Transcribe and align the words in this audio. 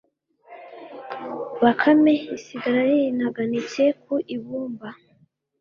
bakame 1.61 2.13
isigara 2.35 2.81
yinaganitse 2.93 3.83
ku 4.03 4.13
ibumba. 4.35 4.87